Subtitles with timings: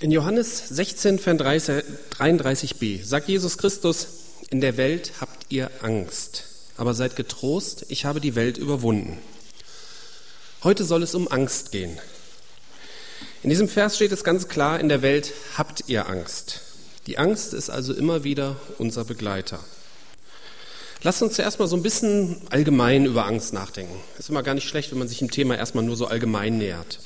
[0.00, 4.06] In Johannes 16, 33b sagt Jesus Christus,
[4.48, 6.44] in der Welt habt ihr Angst,
[6.76, 9.18] aber seid getrost, ich habe die Welt überwunden.
[10.62, 11.98] Heute soll es um Angst gehen.
[13.42, 16.60] In diesem Vers steht es ganz klar, in der Welt habt ihr Angst.
[17.08, 19.58] Die Angst ist also immer wieder unser Begleiter.
[21.02, 23.98] Lasst uns zuerst mal so ein bisschen allgemein über Angst nachdenken.
[24.16, 27.00] Ist immer gar nicht schlecht, wenn man sich dem Thema erstmal nur so allgemein nähert.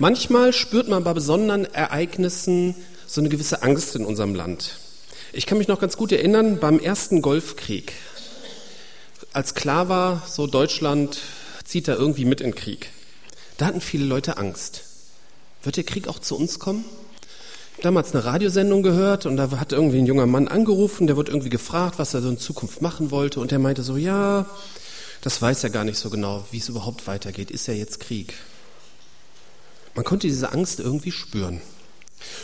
[0.00, 2.74] Manchmal spürt man bei besonderen Ereignissen
[3.06, 4.78] so eine gewisse Angst in unserem Land.
[5.34, 7.92] Ich kann mich noch ganz gut erinnern beim ersten Golfkrieg.
[9.34, 11.18] Als klar war, so Deutschland
[11.64, 12.88] zieht da irgendwie mit in Krieg.
[13.58, 14.84] Da hatten viele Leute Angst.
[15.62, 16.86] Wird der Krieg auch zu uns kommen?
[17.82, 21.50] Damals eine Radiosendung gehört und da hat irgendwie ein junger Mann angerufen, der wurde irgendwie
[21.50, 24.46] gefragt, was er so in Zukunft machen wollte und der meinte so, ja,
[25.20, 27.50] das weiß er gar nicht so genau, wie es überhaupt weitergeht.
[27.50, 28.32] Ist ja jetzt Krieg.
[29.94, 31.60] Man konnte diese Angst irgendwie spüren.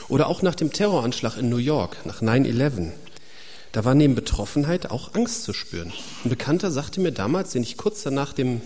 [0.08, 2.92] Oder auch nach dem Terroranschlag in New York, nach 9-11.
[3.72, 5.92] Da war neben Betroffenheit auch Angst zu spüren.
[6.24, 8.62] Ein Bekannter sagte mir damals, den ich kurz danach dem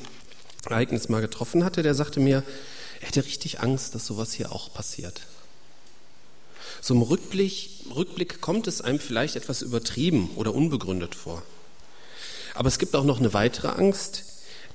[0.67, 2.45] Ereignis mal getroffen hatte, der sagte mir,
[3.01, 5.23] er hätte richtig Angst, dass sowas hier auch passiert.
[6.81, 11.43] So im Rückblick, Rückblick kommt es einem vielleicht etwas übertrieben oder unbegründet vor.
[12.55, 14.25] Aber es gibt auch noch eine weitere Angst,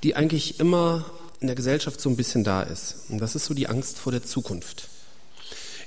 [0.03, 1.05] die eigentlich immer
[1.45, 2.95] in der Gesellschaft so ein bisschen da ist.
[3.09, 4.88] Und das ist so die Angst vor der Zukunft.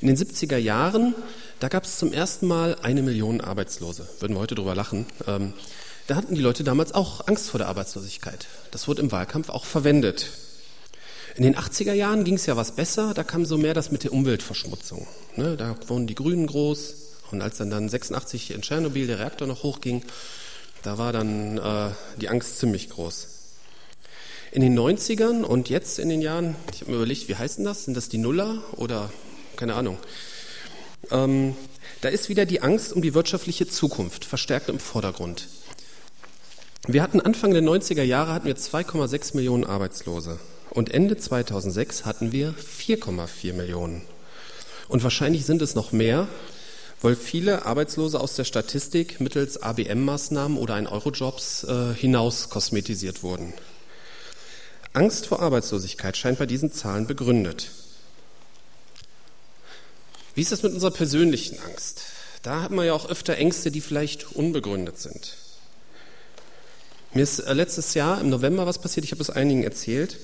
[0.01, 1.17] In den 70er Jahren,
[1.59, 4.07] da gab es zum ersten Mal eine Million Arbeitslose.
[4.21, 5.07] Würden wir heute drüber lachen.
[5.27, 5.55] Ähm,
[6.07, 8.47] da hatten die Leute damals auch Angst vor der Arbeitslosigkeit.
[8.71, 10.29] Das wurde im Wahlkampf auch verwendet.
[11.35, 14.05] In den 80er Jahren ging es ja was besser, da kam so mehr das mit
[14.05, 15.09] der Umweltverschmutzung.
[15.35, 16.95] Ne, da wurden die Grünen groß
[17.33, 20.05] und als dann, dann 86 in Tschernobyl der Reaktor noch hochging,
[20.85, 23.38] da war dann äh, die Angst ziemlich groß.
[24.51, 27.85] In den 90ern und jetzt in den Jahren, ich habe mir überlegt, wie heißen das?
[27.85, 29.11] Sind das die Nuller oder
[29.57, 29.99] keine Ahnung?
[31.11, 31.55] Ähm,
[32.01, 35.49] da ist wieder die Angst um die wirtschaftliche Zukunft verstärkt im Vordergrund.
[36.87, 40.39] Wir hatten Anfang der 90er Jahre hatten wir 2,6 Millionen Arbeitslose
[40.71, 44.03] und Ende 2006 hatten wir 4,4 Millionen.
[44.89, 46.27] Und wahrscheinlich sind es noch mehr,
[47.03, 53.53] weil viele Arbeitslose aus der Statistik mittels ABM-Maßnahmen oder ein Eurojobs äh, hinaus kosmetisiert wurden.
[54.93, 57.71] Angst vor Arbeitslosigkeit scheint bei diesen Zahlen begründet.
[60.35, 62.03] Wie ist das mit unserer persönlichen Angst?
[62.43, 65.37] Da hat man ja auch öfter Ängste, die vielleicht unbegründet sind.
[67.13, 70.17] Mir ist äh, letztes Jahr im November was passiert, ich habe es einigen erzählt.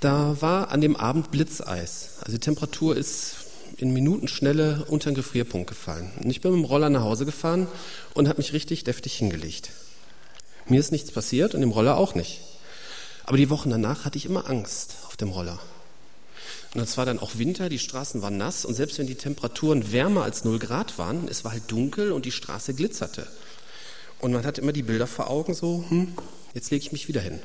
[0.00, 2.16] Da war an dem Abend Blitzeis.
[2.20, 3.36] Also die Temperatur ist
[3.76, 6.10] in Minutenschnelle unter den Gefrierpunkt gefallen.
[6.22, 7.66] Und ich bin mit dem Roller nach Hause gefahren
[8.14, 9.70] und habe mich richtig deftig hingelegt.
[10.66, 12.40] Mir ist nichts passiert und dem Roller auch nicht.
[13.24, 15.58] Aber die Wochen danach hatte ich immer Angst auf dem Roller.
[16.74, 19.92] Und es war dann auch Winter, die Straßen waren nass und selbst wenn die Temperaturen
[19.92, 23.26] wärmer als 0 Grad waren, es war halt dunkel und die Straße glitzerte.
[24.18, 26.14] Und man hat immer die Bilder vor Augen so, hm,
[26.52, 27.38] jetzt lege ich mich wieder hin.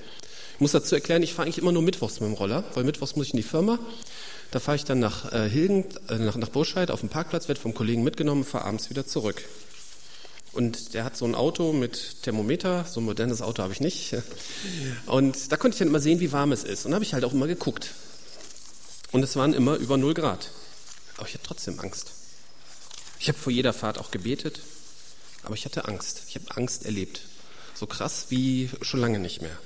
[0.56, 3.16] Ich muss dazu erklären, ich fahre eigentlich immer nur mittwochs mit dem Roller, weil mittwochs
[3.16, 3.79] muss ich in die Firma.
[4.51, 7.61] Da fahre ich dann nach äh, Hilden, äh, nach, nach Burscheid auf dem Parkplatz, werde
[7.61, 9.44] vom Kollegen mitgenommen, fahre abends wieder zurück.
[10.51, 14.15] Und der hat so ein Auto mit Thermometer, so ein modernes Auto habe ich nicht.
[15.05, 16.85] Und da konnte ich dann immer sehen, wie warm es ist.
[16.85, 17.93] Und da habe ich halt auch immer geguckt.
[19.11, 20.49] Und es waren immer über 0 Grad.
[21.17, 22.11] Aber ich hatte trotzdem Angst.
[23.19, 24.61] Ich habe vor jeder Fahrt auch gebetet,
[25.43, 26.23] aber ich hatte Angst.
[26.29, 27.21] Ich habe Angst erlebt.
[27.75, 29.57] So krass wie schon lange nicht mehr.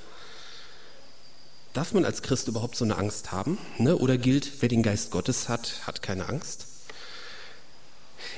[1.74, 3.58] Darf man als Christ überhaupt so eine Angst haben?
[3.78, 3.98] Ne?
[3.98, 6.68] Oder gilt, wer den Geist Gottes hat, hat keine Angst?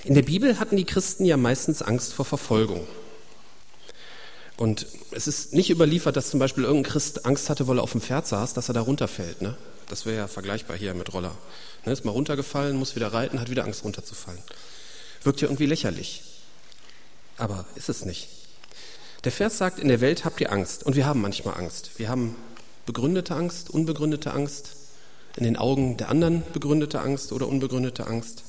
[0.03, 2.87] In der Bibel hatten die Christen ja meistens Angst vor Verfolgung.
[4.57, 7.91] Und es ist nicht überliefert, dass zum Beispiel irgendein Christ Angst hatte, weil er auf
[7.91, 9.41] dem Pferd saß, dass er da runterfällt.
[9.41, 9.57] Ne?
[9.89, 11.35] Das wäre ja vergleichbar hier mit Roller.
[11.85, 11.91] Ne?
[11.91, 14.39] Ist mal runtergefallen, muss wieder reiten, hat wieder Angst runterzufallen.
[15.23, 16.23] Wirkt ja irgendwie lächerlich.
[17.37, 18.29] Aber ist es nicht.
[19.25, 20.85] Der Vers sagt, in der Welt habt ihr Angst.
[20.85, 21.91] Und wir haben manchmal Angst.
[21.97, 22.35] Wir haben
[22.85, 24.75] begründete Angst, unbegründete Angst,
[25.35, 28.44] in den Augen der anderen begründete Angst oder unbegründete Angst.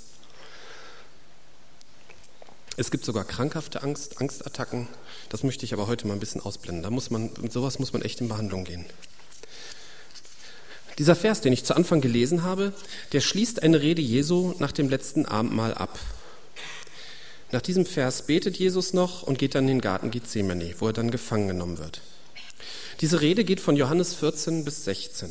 [2.79, 4.87] Es gibt sogar krankhafte Angst, Angstattacken.
[5.31, 6.83] Das möchte ich aber heute mal ein bisschen ausblenden.
[6.83, 8.85] Da muss man, mit sowas muss man echt in Behandlung gehen.
[10.99, 12.73] Dieser Vers, den ich zu Anfang gelesen habe,
[13.13, 15.99] der schließt eine Rede Jesu nach dem letzten Abendmahl ab.
[17.53, 20.93] Nach diesem Vers betet Jesus noch und geht dann in den Garten Gethsemane, wo er
[20.93, 22.01] dann gefangen genommen wird.
[23.01, 25.31] Diese Rede geht von Johannes 14 bis 16,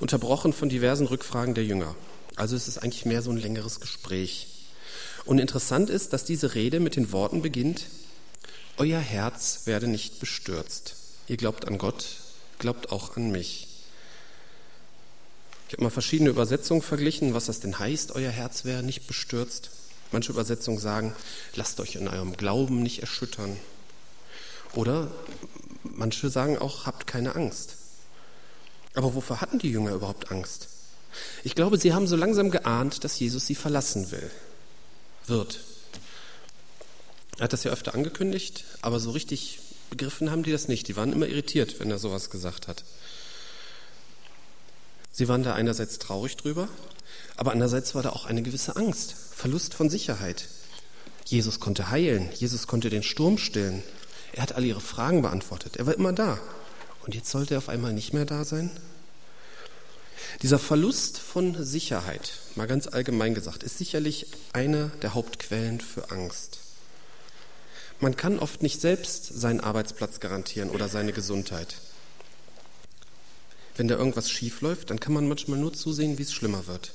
[0.00, 1.94] unterbrochen von diversen Rückfragen der Jünger.
[2.36, 4.49] Also es ist eigentlich mehr so ein längeres Gespräch.
[5.24, 7.86] Und interessant ist, dass diese Rede mit den Worten beginnt,
[8.80, 10.94] Euer Herz werde nicht bestürzt.
[11.28, 12.16] Ihr glaubt an Gott,
[12.58, 13.68] glaubt auch an mich.
[15.68, 19.68] Ich habe mal verschiedene Übersetzungen verglichen, was das denn heißt, euer Herz wäre nicht bestürzt.
[20.12, 21.14] Manche Übersetzungen sagen,
[21.56, 23.54] lasst euch in eurem Glauben nicht erschüttern.
[24.74, 25.10] Oder
[25.82, 27.76] manche sagen auch, habt keine Angst.
[28.94, 30.68] Aber wofür hatten die Jünger überhaupt Angst?
[31.44, 34.30] Ich glaube, sie haben so langsam geahnt, dass Jesus sie verlassen will,
[35.30, 35.60] wird.
[37.38, 40.88] Er hat das ja öfter angekündigt, aber so richtig begriffen haben die das nicht.
[40.88, 42.84] Die waren immer irritiert, wenn er sowas gesagt hat.
[45.10, 46.68] Sie waren da einerseits traurig drüber,
[47.36, 50.48] aber andererseits war da auch eine gewisse Angst, Verlust von Sicherheit.
[51.24, 53.82] Jesus konnte heilen, Jesus konnte den Sturm stillen.
[54.32, 55.76] Er hat alle ihre Fragen beantwortet.
[55.76, 56.38] Er war immer da.
[57.04, 58.70] Und jetzt sollte er auf einmal nicht mehr da sein?
[60.42, 66.60] Dieser Verlust von Sicherheit, mal ganz allgemein gesagt, ist sicherlich eine der Hauptquellen für Angst.
[68.00, 71.76] Man kann oft nicht selbst seinen Arbeitsplatz garantieren oder seine Gesundheit.
[73.76, 76.92] Wenn da irgendwas schief läuft, dann kann man manchmal nur zusehen, wie es schlimmer wird.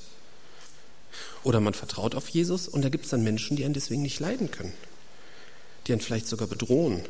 [1.44, 4.20] Oder man vertraut auf Jesus und da gibt es dann Menschen, die einen deswegen nicht
[4.20, 4.74] leiden können,
[5.86, 7.04] die einen vielleicht sogar bedrohen.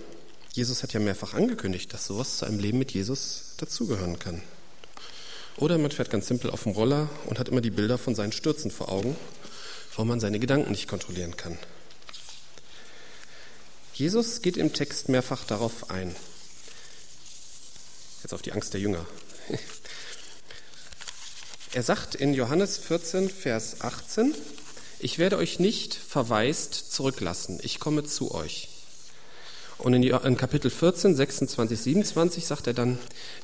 [0.52, 4.42] Jesus hat ja mehrfach angekündigt, dass sowas zu einem Leben mit Jesus dazugehören kann.
[5.58, 8.34] Oder man fährt ganz simpel auf dem Roller und hat immer die Bilder von seinen
[8.34, 9.16] Stürzen vor Augen,
[9.96, 11.58] weil man seine Gedanken nicht kontrollieren kann.
[13.94, 16.14] Jesus geht im Text mehrfach darauf ein.
[18.24, 19.06] Jetzt auf die Angst der Jünger.
[21.72, 24.34] Er sagt in Johannes 14, Vers 18,
[25.00, 28.75] ich werde euch nicht verwaist zurücklassen, ich komme zu euch.
[29.78, 32.98] Und in Kapitel 14, 26, 27 sagt er dann,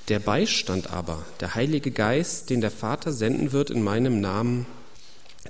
[0.07, 4.66] der Beistand aber, der Heilige Geist, den der Vater senden wird in meinem Namen,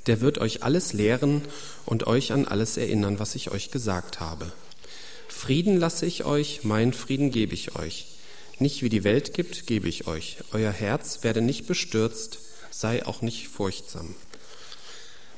[0.07, 1.44] der wird euch alles lehren
[1.86, 4.51] und euch an alles erinnern, was ich euch gesagt habe.
[5.28, 8.07] Frieden lasse ich euch, mein Frieden gebe ich euch.
[8.60, 10.38] Nicht wie die Welt gibt, gebe ich euch.
[10.51, 12.39] Euer Herz werde nicht bestürzt,
[12.69, 14.16] sei auch nicht furchtsam.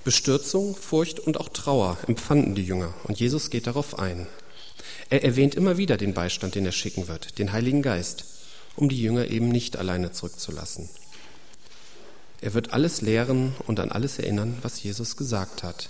[0.04, 4.28] Bestürzung, Furcht und auch Trauer empfanden die Jünger und Jesus geht darauf ein.
[5.10, 8.26] Er erwähnt immer wieder den Beistand, den er schicken wird, den Heiligen Geist,
[8.76, 10.90] um die Jünger eben nicht alleine zurückzulassen.
[12.42, 15.90] Er wird alles lehren und an alles erinnern, was Jesus gesagt hat.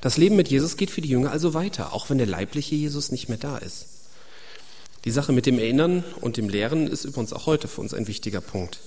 [0.00, 3.10] Das Leben mit Jesus geht für die Jünger also weiter, auch wenn der leibliche Jesus
[3.10, 3.86] nicht mehr da ist.
[5.04, 8.06] Die Sache mit dem Erinnern und dem Lehren ist übrigens auch heute für uns ein
[8.06, 8.78] wichtiger Punkt.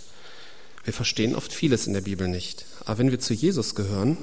[0.83, 4.17] Wir verstehen oft vieles in der Bibel nicht, aber wenn wir zu Jesus gehören,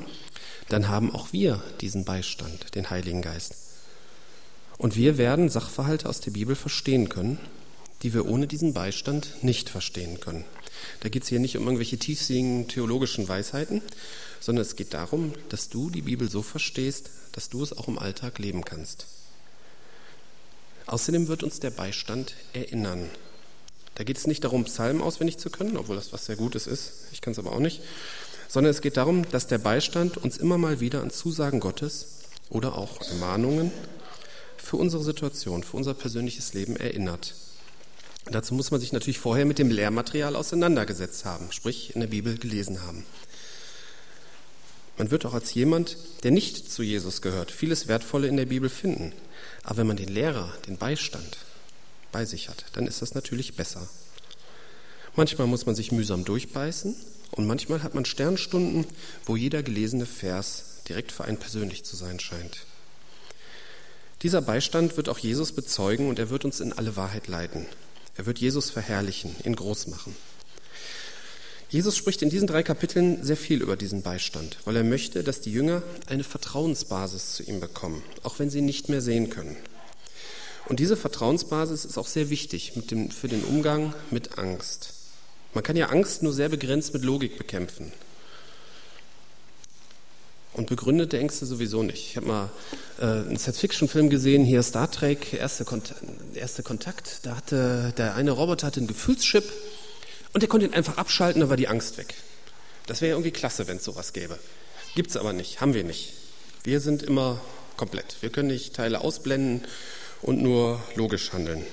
[0.68, 3.67] dann haben auch wir diesen Beistand, den Heiligen Geist.
[4.78, 7.38] Und wir werden Sachverhalte aus der Bibel verstehen können,
[8.02, 10.44] die wir ohne diesen Beistand nicht verstehen können.
[11.00, 13.82] Da geht es hier nicht um irgendwelche tiefsinnigen theologischen Weisheiten,
[14.38, 17.98] sondern es geht darum, dass du die Bibel so verstehst, dass du es auch im
[17.98, 19.06] Alltag leben kannst.
[20.86, 23.10] Außerdem wird uns der Beistand erinnern.
[23.96, 26.92] Da geht es nicht darum, Psalmen auswendig zu können, obwohl das was sehr Gutes ist,
[27.12, 27.82] ich kann es aber auch nicht,
[28.46, 32.78] sondern es geht darum, dass der Beistand uns immer mal wieder an Zusagen Gottes oder
[32.78, 33.72] auch Ermahnungen
[34.62, 37.34] für unsere Situation, für unser persönliches Leben erinnert.
[38.30, 42.36] Dazu muss man sich natürlich vorher mit dem Lehrmaterial auseinandergesetzt haben, sprich in der Bibel
[42.36, 43.04] gelesen haben.
[44.98, 48.68] Man wird auch als jemand, der nicht zu Jesus gehört, vieles Wertvolle in der Bibel
[48.68, 49.12] finden.
[49.62, 51.38] Aber wenn man den Lehrer, den Beistand
[52.10, 53.88] bei sich hat, dann ist das natürlich besser.
[55.14, 56.96] Manchmal muss man sich mühsam durchbeißen
[57.30, 58.86] und manchmal hat man Sternstunden,
[59.24, 62.66] wo jeder gelesene Vers direkt für einen persönlich zu sein scheint.
[64.22, 67.66] Dieser Beistand wird auch Jesus bezeugen und er wird uns in alle Wahrheit leiten.
[68.16, 70.16] Er wird Jesus verherrlichen, ihn groß machen.
[71.70, 75.40] Jesus spricht in diesen drei Kapiteln sehr viel über diesen Beistand, weil er möchte, dass
[75.40, 79.56] die Jünger eine Vertrauensbasis zu ihm bekommen, auch wenn sie ihn nicht mehr sehen können.
[80.66, 84.94] Und diese Vertrauensbasis ist auch sehr wichtig dem, für den Umgang mit Angst.
[85.54, 87.92] Man kann ja Angst nur sehr begrenzt mit Logik bekämpfen.
[90.58, 92.10] Und begründete Ängste sowieso nicht.
[92.10, 92.50] Ich habe mal
[92.98, 95.94] äh, einen Science-Fiction-Film gesehen, hier Star Trek, erste, Kont
[96.34, 97.20] erste Kontakt.
[97.22, 99.44] Da hatte der eine Roboter hatte einen Gefühlschip
[100.32, 102.12] und der konnte ihn einfach abschalten, da war die Angst weg.
[102.86, 104.36] Das wäre irgendwie klasse, wenn es sowas gäbe.
[104.96, 106.14] Gibt es aber nicht, haben wir nicht.
[106.64, 107.40] Wir sind immer
[107.76, 108.16] komplett.
[108.20, 109.64] Wir können nicht Teile ausblenden
[110.22, 111.64] und nur logisch handeln.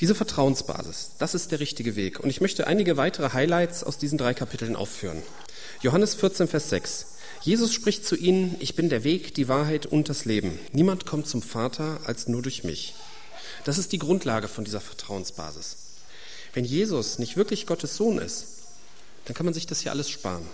[0.00, 2.18] Diese Vertrauensbasis, das ist der richtige Weg.
[2.20, 5.22] Und ich möchte einige weitere Highlights aus diesen drei Kapiteln aufführen.
[5.80, 7.06] Johannes 14, Vers 6.
[7.42, 10.58] Jesus spricht zu ihnen, ich bin der Weg, die Wahrheit und das Leben.
[10.72, 12.94] Niemand kommt zum Vater als nur durch mich.
[13.64, 15.76] Das ist die Grundlage von dieser Vertrauensbasis.
[16.52, 18.46] Wenn Jesus nicht wirklich Gottes Sohn ist,
[19.26, 20.46] dann kann man sich das hier alles sparen.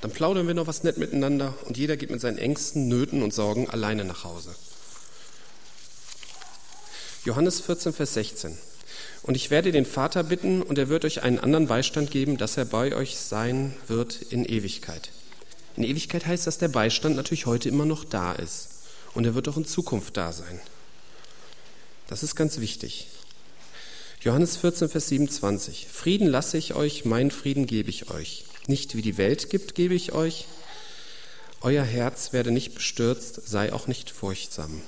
[0.00, 3.34] Dann plaudern wir noch was nett miteinander und jeder geht mit seinen Ängsten, Nöten und
[3.34, 4.54] Sorgen alleine nach Hause.
[7.24, 8.56] Johannes 14, Vers 16.
[9.22, 12.56] Und ich werde den Vater bitten, und er wird euch einen anderen Beistand geben, dass
[12.56, 15.10] er bei euch sein wird in Ewigkeit.
[15.76, 18.68] In Ewigkeit heißt, dass der Beistand natürlich heute immer noch da ist.
[19.14, 20.60] Und er wird auch in Zukunft da sein.
[22.08, 23.08] Das ist ganz wichtig.
[24.20, 25.88] Johannes 14, Vers 27.
[25.90, 28.44] Frieden lasse ich euch, mein Frieden gebe ich euch.
[28.66, 30.46] Nicht wie die Welt gibt, gebe ich euch.
[31.60, 34.82] Euer Herz werde nicht bestürzt, sei auch nicht furchtsam.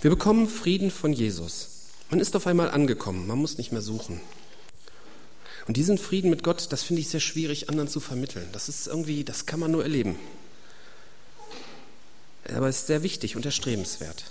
[0.00, 1.73] Wir bekommen Frieden von Jesus.
[2.14, 4.20] Man ist auf einmal angekommen, man muss nicht mehr suchen.
[5.66, 8.48] Und diesen Frieden mit Gott, das finde ich sehr schwierig, anderen zu vermitteln.
[8.52, 10.16] Das ist irgendwie, das kann man nur erleben.
[12.54, 14.26] Aber es ist sehr wichtig und erstrebenswert.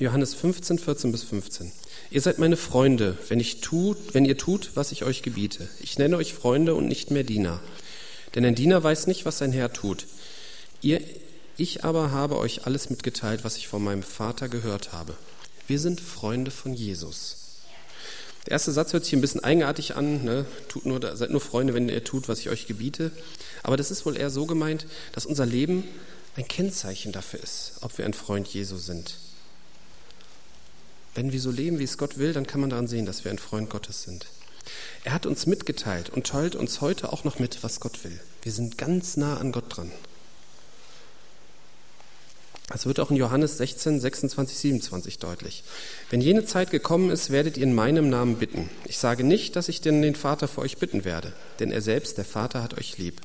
[0.00, 1.70] Johannes 15, 14 bis 15.
[2.10, 5.68] Ihr seid meine Freunde, wenn, ich tut, wenn ihr tut, was ich euch gebiete.
[5.78, 7.60] Ich nenne euch Freunde und nicht mehr Diener.
[8.34, 10.08] Denn ein Diener weiß nicht, was sein Herr tut.
[10.82, 11.00] Ihr,
[11.56, 15.16] ich aber habe euch alles mitgeteilt, was ich von meinem Vater gehört habe.
[15.66, 17.36] Wir sind Freunde von Jesus.
[18.46, 20.22] Der erste Satz hört sich ein bisschen eigenartig an.
[20.22, 20.44] Ne?
[20.68, 23.10] Tut nur, seid nur Freunde, wenn ihr tut, was ich euch gebiete.
[23.62, 25.84] Aber das ist wohl eher so gemeint, dass unser Leben
[26.36, 29.16] ein Kennzeichen dafür ist, ob wir ein Freund Jesu sind.
[31.14, 33.30] Wenn wir so leben, wie es Gott will, dann kann man daran sehen, dass wir
[33.30, 34.26] ein Freund Gottes sind.
[35.04, 38.18] Er hat uns mitgeteilt und teilt uns heute auch noch mit, was Gott will.
[38.42, 39.92] Wir sind ganz nah an Gott dran.
[42.74, 45.62] Das wird auch in Johannes 16, 26, 27 deutlich.
[46.10, 48.68] Wenn jene Zeit gekommen ist, werdet ihr in meinem Namen bitten.
[48.84, 52.18] Ich sage nicht, dass ich denn den Vater für euch bitten werde, denn er selbst,
[52.18, 53.20] der Vater, hat euch lieb,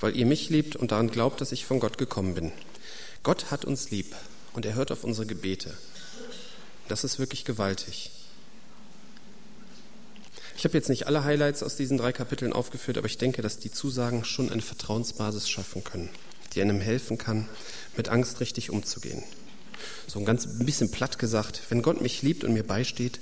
[0.00, 2.50] weil ihr mich liebt und daran glaubt, dass ich von Gott gekommen bin.
[3.22, 4.12] Gott hat uns lieb
[4.54, 5.72] und er hört auf unsere Gebete.
[6.88, 8.10] Das ist wirklich gewaltig.
[10.56, 13.60] Ich habe jetzt nicht alle Highlights aus diesen drei Kapiteln aufgeführt, aber ich denke, dass
[13.60, 16.10] die Zusagen schon eine Vertrauensbasis schaffen können,
[16.54, 17.48] die einem helfen kann,
[17.96, 19.22] mit Angst richtig umzugehen.
[20.06, 23.20] So ein ganz ein bisschen platt gesagt, wenn Gott mich liebt und mir beisteht,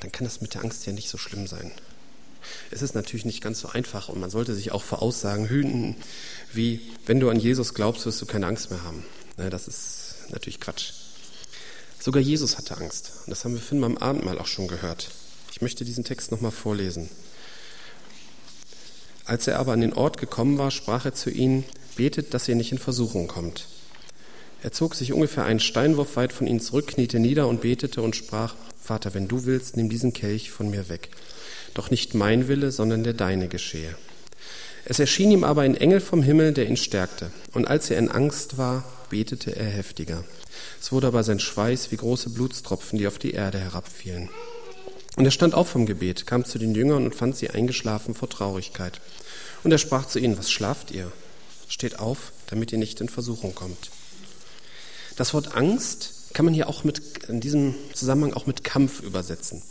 [0.00, 1.72] dann kann das mit der Angst ja nicht so schlimm sein.
[2.70, 5.96] Es ist natürlich nicht ganz so einfach und man sollte sich auch vor Aussagen hüten,
[6.52, 9.04] wie wenn du an Jesus glaubst, wirst du keine Angst mehr haben.
[9.36, 10.92] Das ist natürlich Quatsch.
[12.00, 13.12] Sogar Jesus hatte Angst.
[13.26, 15.10] Und das haben wir vorhin beim Abendmahl auch schon gehört.
[15.52, 17.10] Ich möchte diesen Text nochmal vorlesen.
[19.24, 21.64] Als er aber an den Ort gekommen war, sprach er zu ihnen,
[21.96, 23.66] betet, dass ihr nicht in Versuchung kommt.
[24.62, 28.16] Er zog sich ungefähr einen Steinwurf weit von ihnen zurück, kniete nieder und betete und
[28.16, 31.10] sprach, Vater, wenn du willst, nimm diesen Kelch von mir weg.
[31.74, 33.94] Doch nicht mein Wille, sondern der deine geschehe.
[34.84, 37.30] Es erschien ihm aber ein Engel vom Himmel, der ihn stärkte.
[37.52, 40.24] Und als er in Angst war, betete er heftiger.
[40.80, 44.30] Es wurde aber sein Schweiß wie große Blutstropfen, die auf die Erde herabfielen.
[45.16, 48.30] Und er stand auf vom Gebet, kam zu den Jüngern und fand sie eingeschlafen vor
[48.30, 49.00] Traurigkeit.
[49.62, 51.12] Und er sprach zu ihnen, was schlaft ihr?
[51.68, 53.90] Steht auf, damit ihr nicht in Versuchung kommt.
[55.18, 59.62] Das Wort Angst kann man hier auch mit, in diesem Zusammenhang auch mit Kampf übersetzen.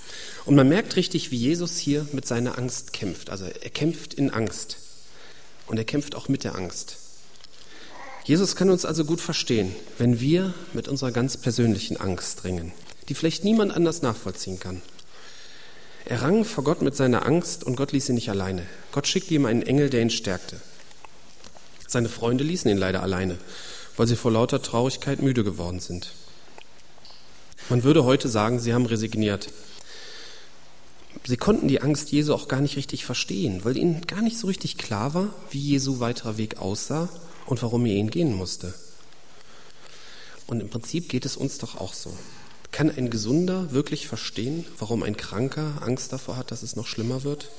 [0.43, 3.29] Und man merkt richtig, wie Jesus hier mit seiner Angst kämpft.
[3.29, 4.75] Also er kämpft in Angst.
[5.67, 6.97] Und er kämpft auch mit der Angst.
[8.25, 12.73] Jesus kann uns also gut verstehen, wenn wir mit unserer ganz persönlichen Angst ringen,
[13.07, 14.81] die vielleicht niemand anders nachvollziehen kann.
[16.03, 18.65] Er rang vor Gott mit seiner Angst und Gott ließ ihn nicht alleine.
[18.91, 20.59] Gott schickte ihm einen Engel, der ihn stärkte.
[21.87, 23.37] Seine Freunde ließen ihn leider alleine,
[23.97, 26.13] weil sie vor lauter Traurigkeit müde geworden sind.
[27.69, 29.49] Man würde heute sagen, sie haben resigniert.
[31.25, 34.47] Sie konnten die Angst Jesu auch gar nicht richtig verstehen, weil ihnen gar nicht so
[34.47, 37.09] richtig klar war, wie Jesu weiterer Weg aussah
[37.45, 38.73] und warum er ihn gehen musste.
[40.45, 42.15] Und im Prinzip geht es uns doch auch so.
[42.71, 47.23] Kann ein Gesunder wirklich verstehen, warum ein Kranker Angst davor hat, dass es noch schlimmer
[47.23, 47.49] wird?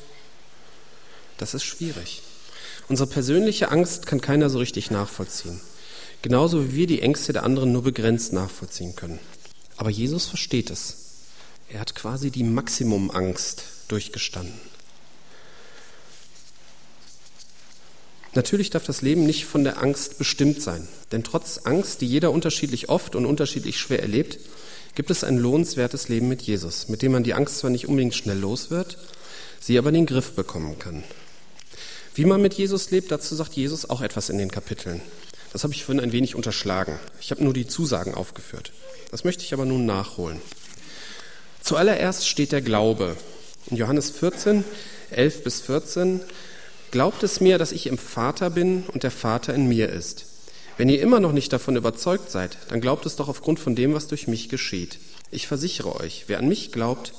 [1.36, 2.22] Das ist schwierig.
[2.88, 5.60] Unsere persönliche Angst kann keiner so richtig nachvollziehen.
[6.22, 9.18] Genauso wie wir die Ängste der anderen nur begrenzt nachvollziehen können.
[9.76, 10.96] Aber Jesus versteht es.
[11.68, 14.58] Er hat quasi die Maximumangst durchgestanden.
[18.34, 22.30] Natürlich darf das Leben nicht von der Angst bestimmt sein, denn trotz Angst, die jeder
[22.30, 24.38] unterschiedlich oft und unterschiedlich schwer erlebt,
[24.94, 28.14] gibt es ein lohnenswertes Leben mit Jesus, mit dem man die Angst zwar nicht unbedingt
[28.14, 28.98] schnell los wird,
[29.60, 31.04] sie aber in den Griff bekommen kann.
[32.14, 35.00] Wie man mit Jesus lebt, dazu sagt Jesus auch etwas in den Kapiteln.
[35.52, 36.98] Das habe ich vorhin ein wenig unterschlagen.
[37.20, 38.72] Ich habe nur die Zusagen aufgeführt.
[39.10, 40.40] Das möchte ich aber nun nachholen.
[41.62, 43.16] Zuallererst steht der Glaube.
[43.66, 44.64] In Johannes 14,
[45.10, 46.20] 11 bis 14
[46.90, 50.24] Glaubt es mir, dass ich im Vater bin und der Vater in mir ist.
[50.78, 53.92] Wenn ihr immer noch nicht davon überzeugt seid, dann glaubt es doch aufgrund von dem,
[53.92, 54.98] was durch mich geschieht.
[55.30, 57.12] Ich versichere euch, wer an mich glaubt,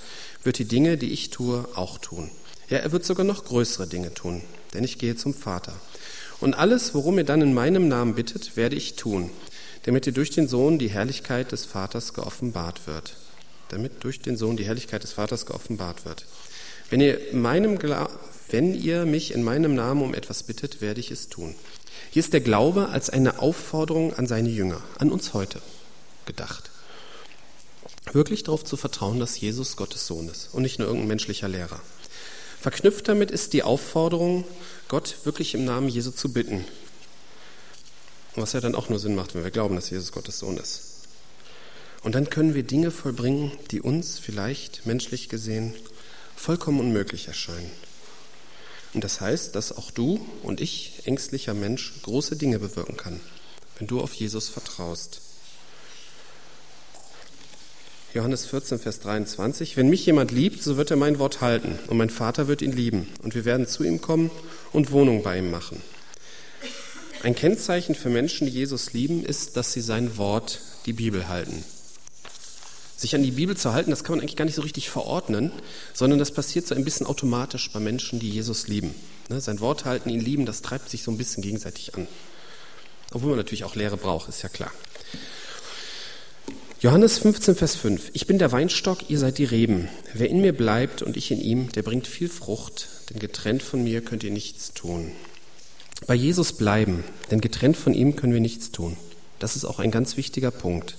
[0.44, 2.32] wird die Dinge, die ich tue, auch tun.
[2.70, 4.42] Ja, er wird sogar noch größere Dinge tun,
[4.74, 5.74] denn ich gehe zum Vater.
[6.42, 9.30] Und alles, worum ihr dann in meinem Namen bittet, werde ich tun,
[9.84, 13.16] damit ihr durch den Sohn die Herrlichkeit des Vaters geoffenbart wird.
[13.70, 16.26] damit durch den Sohn die Herrlichkeit des Vaters geoffenbart wird.
[16.90, 17.78] Wenn ihr, meinem
[18.50, 21.56] wenn ihr mich in meinem Namen um etwas bittet, werde ich es tun.
[22.10, 25.62] Hier ist der Glaube als eine Aufforderung an seine Jünger, an uns heute
[26.26, 26.72] gedacht.
[28.12, 31.80] Wirklich darauf zu vertrauen, dass Jesus Gottes Sohn ist und nicht nur irgendein menschlicher Lehrer.
[32.60, 34.46] Verknüpft damit ist die Aufforderung,
[34.90, 36.66] Gott wirklich im Namen Jesu zu bitten.
[38.36, 40.82] Was ja dann auch nur Sinn macht, wenn wir glauben, dass Jesus Gottes Sohn ist.
[42.02, 45.76] Und dann können wir Dinge vollbringen, die uns vielleicht menschlich gesehen
[46.36, 47.70] vollkommen unmöglich erscheinen.
[48.96, 53.20] Und das heißt, dass auch du und ich, ängstlicher Mensch, große Dinge bewirken kann,
[53.78, 55.22] wenn du auf Jesus vertraust.
[58.16, 59.78] Johannes 14, Vers 23.
[59.78, 62.72] Wenn mich jemand liebt, so wird er mein Wort halten und mein Vater wird ihn
[62.72, 64.32] lieben und wir werden zu ihm kommen
[64.74, 65.82] und Wohnung bei ihm machen.
[67.22, 71.66] Ein Kennzeichen für Menschen, die Jesus lieben, ist, dass sie sein Wort, die Bibel, halten.
[72.96, 75.52] Sich an die Bibel zu halten, das kann man eigentlich gar nicht so richtig verordnen,
[75.94, 78.96] sondern das passiert so ein bisschen automatisch bei Menschen, die Jesus lieben.
[79.30, 82.08] Ne, sein Wort halten, ihn lieben, das treibt sich so ein bisschen gegenseitig an.
[83.12, 84.72] Obwohl man natürlich auch Lehre braucht, ist ja klar.
[86.82, 88.12] Johannes 15, Vers 5.
[88.14, 89.90] Ich bin der Weinstock, ihr seid die Reben.
[90.14, 93.84] Wer in mir bleibt und ich in ihm, der bringt viel Frucht, denn getrennt von
[93.84, 95.12] mir könnt ihr nichts tun.
[96.08, 98.96] Bei Jesus bleiben, denn getrennt von ihm können wir nichts tun.
[99.40, 100.96] Das ist auch ein ganz wichtiger Punkt.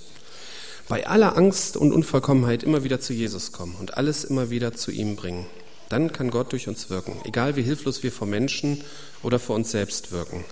[0.87, 4.91] Bei aller Angst und Unvollkommenheit immer wieder zu Jesus kommen und alles immer wieder zu
[4.91, 5.47] ihm bringen.
[5.89, 8.83] Dann kann Gott durch uns wirken, egal wie hilflos wir vor Menschen
[9.23, 10.45] oder vor uns selbst wirken.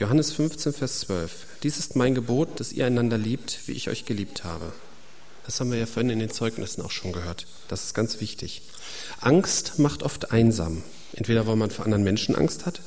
[0.00, 1.30] Johannes 15, Vers 12.
[1.62, 4.72] Dies ist mein Gebot, dass ihr einander liebt, wie ich euch geliebt habe.
[5.44, 7.46] Das haben wir ja vorhin in den Zeugnissen auch schon gehört.
[7.68, 8.62] Das ist ganz wichtig.
[9.20, 10.82] Angst macht oft einsam.
[11.12, 12.80] Entweder weil man vor anderen Menschen Angst hat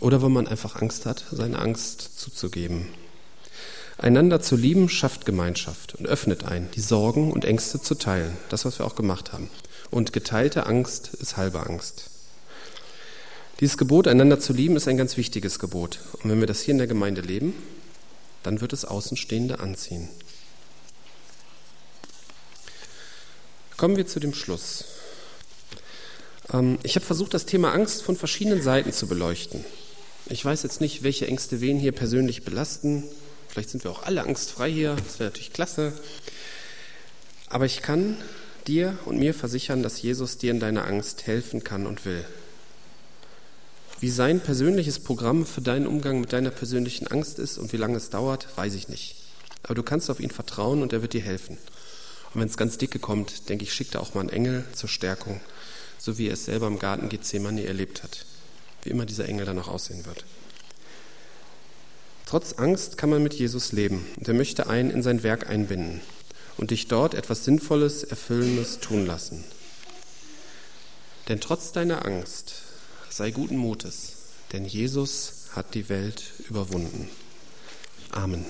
[0.00, 2.88] oder weil man einfach Angst hat, seine Angst zuzugeben.
[3.98, 8.38] Einander zu lieben schafft Gemeinschaft und öffnet ein, die Sorgen und Ängste zu teilen.
[8.48, 9.50] Das, was wir auch gemacht haben.
[9.90, 12.08] Und geteilte Angst ist halbe Angst.
[13.60, 16.00] Dieses Gebot, einander zu lieben, ist ein ganz wichtiges Gebot.
[16.22, 17.54] Und wenn wir das hier in der Gemeinde leben,
[18.42, 20.08] dann wird es Außenstehende anziehen.
[23.76, 24.84] Kommen wir zu dem Schluss.
[26.52, 29.64] Ähm, ich habe versucht, das Thema Angst von verschiedenen Seiten zu beleuchten.
[30.26, 33.04] Ich weiß jetzt nicht, welche Ängste wen hier persönlich belasten.
[33.48, 34.96] Vielleicht sind wir auch alle angstfrei hier.
[34.96, 35.92] Das wäre natürlich klasse.
[37.48, 38.16] Aber ich kann
[38.66, 42.24] dir und mir versichern, dass Jesus dir in deiner Angst helfen kann und will.
[44.00, 47.96] Wie sein persönliches Programm für deinen Umgang mit deiner persönlichen Angst ist und wie lange
[47.96, 49.16] es dauert, weiß ich nicht.
[49.62, 51.56] Aber du kannst auf ihn vertrauen und er wird dir helfen.
[52.34, 54.88] Und wenn es ganz dicke kommt, denke ich, schickt er auch mal einen Engel zur
[54.88, 55.40] Stärkung,
[55.98, 58.26] so wie er es selber im Garten Gethsemane erlebt hat.
[58.82, 60.24] Wie immer dieser Engel dann auch aussehen wird.
[62.26, 66.00] Trotz Angst kann man mit Jesus leben und er möchte einen in sein Werk einbinden
[66.56, 69.44] und dich dort etwas Sinnvolles, Erfüllendes tun lassen.
[71.28, 72.63] Denn trotz deiner Angst
[73.14, 74.16] sei guten Mutes,
[74.52, 77.08] denn Jesus hat die Welt überwunden.
[78.10, 78.44] Amen.